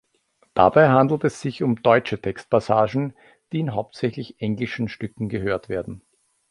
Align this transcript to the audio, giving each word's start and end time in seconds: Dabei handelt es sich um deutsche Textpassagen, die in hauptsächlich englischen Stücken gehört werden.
Dabei 0.55 0.89
handelt 0.89 1.23
es 1.25 1.41
sich 1.41 1.61
um 1.61 1.83
deutsche 1.83 2.19
Textpassagen, 2.19 3.13
die 3.51 3.59
in 3.59 3.75
hauptsächlich 3.75 4.41
englischen 4.41 4.87
Stücken 4.87 5.29
gehört 5.29 5.69
werden. 5.69 6.01